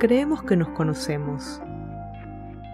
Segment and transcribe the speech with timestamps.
[0.00, 1.60] Creemos que nos conocemos.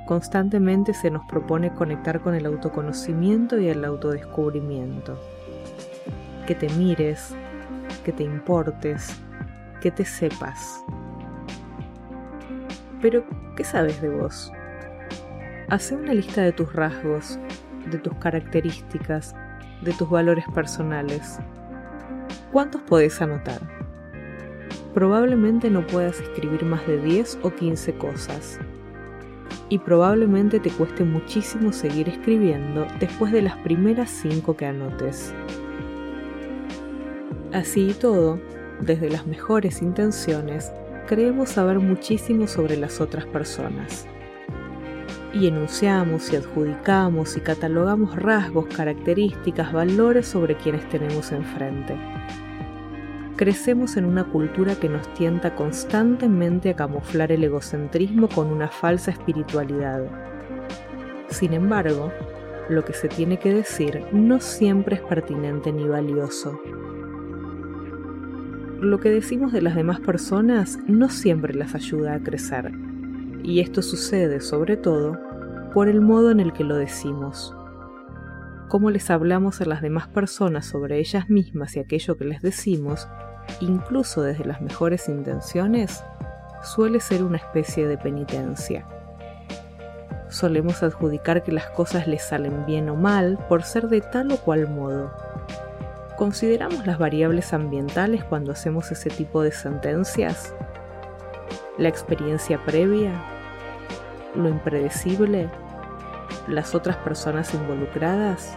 [0.06, 5.18] Constantemente se nos propone conectar con el autoconocimiento y el autodescubrimiento.
[6.46, 7.34] Que te mires,
[8.04, 9.08] que te importes,
[9.80, 10.84] que te sepas.
[13.02, 13.24] Pero,
[13.56, 14.52] ¿qué sabes de vos?
[15.68, 17.40] Hace una lista de tus rasgos,
[17.90, 19.34] de tus características,
[19.82, 21.40] de tus valores personales.
[22.52, 23.85] ¿Cuántos podés anotar?
[24.96, 28.58] Probablemente no puedas escribir más de 10 o 15 cosas.
[29.68, 35.34] Y probablemente te cueste muchísimo seguir escribiendo después de las primeras 5 que anotes.
[37.52, 38.40] Así y todo,
[38.80, 40.72] desde las mejores intenciones,
[41.06, 44.06] creemos saber muchísimo sobre las otras personas
[45.34, 51.94] y enunciamos y adjudicamos y catalogamos rasgos, características, valores sobre quienes tenemos enfrente.
[53.36, 59.10] Crecemos en una cultura que nos tienta constantemente a camuflar el egocentrismo con una falsa
[59.10, 60.04] espiritualidad.
[61.28, 62.10] Sin embargo,
[62.70, 66.58] lo que se tiene que decir no siempre es pertinente ni valioso.
[68.80, 72.72] Lo que decimos de las demás personas no siempre las ayuda a crecer,
[73.42, 75.18] y esto sucede sobre todo
[75.74, 77.54] por el modo en el que lo decimos.
[78.68, 83.06] Cómo les hablamos a las demás personas sobre ellas mismas y aquello que les decimos,
[83.60, 86.02] incluso desde las mejores intenciones,
[86.64, 88.84] suele ser una especie de penitencia.
[90.28, 94.36] Solemos adjudicar que las cosas les salen bien o mal por ser de tal o
[94.38, 95.12] cual modo.
[96.16, 100.52] ¿Consideramos las variables ambientales cuando hacemos ese tipo de sentencias?
[101.78, 103.12] ¿La experiencia previa?
[104.34, 105.48] ¿Lo impredecible?
[106.48, 108.56] Las otras personas involucradas?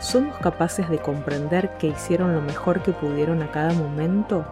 [0.00, 4.44] ¿Somos capaces de comprender que hicieron lo mejor que pudieron a cada momento,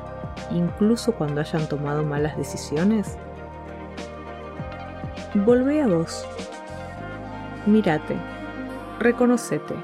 [0.51, 3.19] incluso cuando hayan tomado malas decisiones?
[5.35, 6.27] Volvé a vos.
[7.67, 8.17] Mírate.
[9.01, 9.75] Reconocete.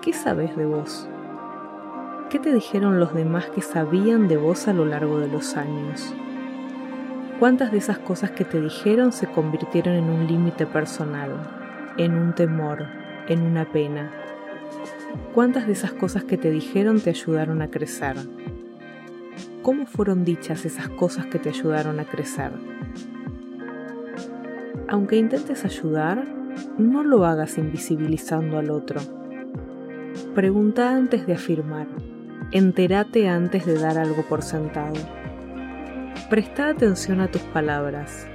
[0.00, 1.08] ¿Qué sabes de vos?
[2.30, 6.14] ¿Qué te dijeron los demás que sabían de vos a lo largo de los años?
[7.42, 11.32] ¿Cuántas de esas cosas que te dijeron se convirtieron en un límite personal,
[11.98, 12.86] en un temor,
[13.26, 14.12] en una pena?
[15.34, 18.14] ¿Cuántas de esas cosas que te dijeron te ayudaron a crecer?
[19.60, 22.52] ¿Cómo fueron dichas esas cosas que te ayudaron a crecer?
[24.86, 26.24] Aunque intentes ayudar,
[26.78, 29.00] no lo hagas invisibilizando al otro.
[30.36, 31.88] Pregunta antes de afirmar.
[32.52, 35.21] Entérate antes de dar algo por sentado.
[36.32, 38.26] Presta atención a tus palabras.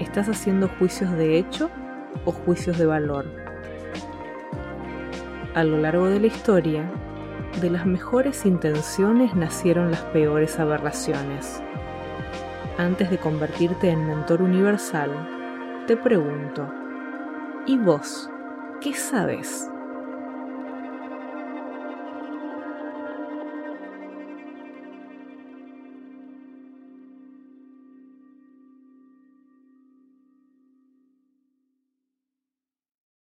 [0.00, 1.70] ¿Estás haciendo juicios de hecho
[2.24, 3.26] o juicios de valor?
[5.54, 6.90] A lo largo de la historia,
[7.60, 11.62] de las mejores intenciones nacieron las peores aberraciones.
[12.76, 15.12] Antes de convertirte en mentor universal,
[15.86, 16.74] te pregunto,
[17.68, 18.28] ¿y vos
[18.80, 19.70] qué sabes?